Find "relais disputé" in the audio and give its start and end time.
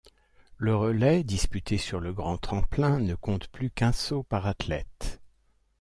0.75-1.77